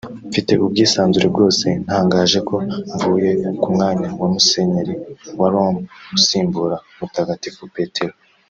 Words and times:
mfite 0.29 0.51
ubwisanzure 0.65 1.27
bwose 1.33 1.65
ntangaje 1.85 2.39
ko 2.47 2.55
mvuye 2.93 3.31
ku 3.61 3.67
mwanya 3.75 4.07
wa 4.19 4.27
Musenyeri 4.33 4.93
wa 5.39 5.47
Roma 5.53 5.79
usimbura 6.17 6.77
Mutagatifu 6.97 7.61
Petero 7.75 8.15